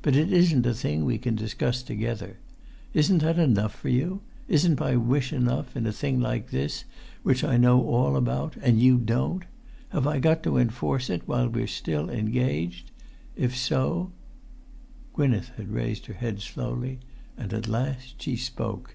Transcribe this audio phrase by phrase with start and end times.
[0.00, 2.36] But it isn't a thing we can discuss together.
[2.94, 4.20] Isn't that enough for you?
[4.46, 6.84] Isn't my wish enough, in a thing like this,
[7.24, 9.42] which I know all about and you don't?
[9.88, 12.92] Have I got to enforce it while we're still engaged?
[13.34, 14.12] If so——"
[15.14, 17.00] Gwynneth had raised her head slowly,
[17.36, 18.94] and at last she spoke.